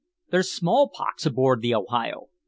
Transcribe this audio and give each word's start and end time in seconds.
There's 0.31 0.51
small 0.51 0.89
pox 0.89 1.27
aboard 1.27 1.61
the 1.61 1.75
Ohio! 1.75 2.29